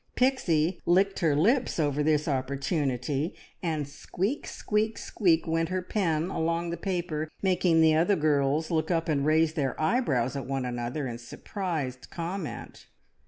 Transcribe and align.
Pixie 0.15 0.81
licked 0.87 1.19
her 1.19 1.35
lips 1.35 1.79
over 1.79 2.01
this 2.01 2.27
opportunity, 2.27 3.35
and 3.61 3.87
squeak, 3.87 4.47
squeak, 4.47 4.97
squeak, 4.97 5.45
went 5.45 5.69
her 5.69 5.83
pen 5.83 6.31
along 6.31 6.71
the 6.71 6.75
paper, 6.75 7.29
making 7.43 7.81
the 7.81 7.93
other 7.93 8.15
girls 8.15 8.71
look 8.71 8.89
up 8.89 9.07
and 9.07 9.27
raise 9.27 9.53
their 9.53 9.79
eyebrows 9.79 10.35
at 10.35 10.47
one 10.47 10.65
another 10.65 11.05
in 11.05 11.19
surprised 11.19 12.09
comment. 12.09 12.87